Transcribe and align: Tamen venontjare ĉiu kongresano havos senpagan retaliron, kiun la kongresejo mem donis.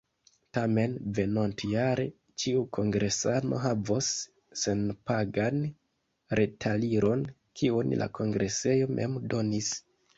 Tamen 0.57 0.93
venontjare 1.19 2.05
ĉiu 2.43 2.63
kongresano 2.79 3.61
havos 3.67 4.11
senpagan 4.65 5.63
retaliron, 6.43 7.27
kiun 7.61 7.99
la 8.05 8.13
kongresejo 8.21 8.95
mem 9.01 9.25
donis. 9.37 9.77